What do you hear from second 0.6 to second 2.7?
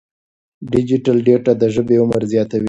ډیجیټل ډیټا د ژبې عمر زیاتوي.